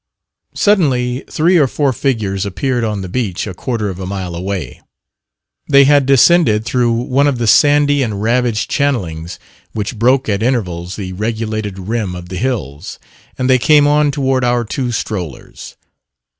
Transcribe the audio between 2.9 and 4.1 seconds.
the beach, a quarter of a